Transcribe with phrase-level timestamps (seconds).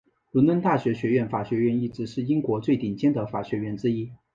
[0.31, 4.11] 伦敦大学学院法学院一直是英国最顶尖的法学院之一。